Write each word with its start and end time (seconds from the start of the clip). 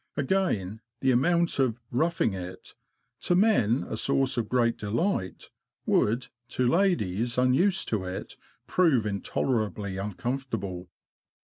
Again, 0.17 0.81
the 1.01 1.11
amount 1.11 1.59
of 1.59 1.79
"roughing 1.91 2.33
it"— 2.33 2.73
to 3.21 3.35
men 3.35 3.85
a 3.87 3.95
source 3.95 4.35
of 4.35 4.49
great 4.49 4.75
delight— 4.79 5.51
would, 5.85 6.29
to 6.49 6.67
ladies 6.67 7.37
unused 7.37 7.87
to 7.89 8.05
it, 8.05 8.35
prove 8.65 9.03
intoler 9.03 9.67
ably 9.69 9.97
uncomfortable. 9.97 10.89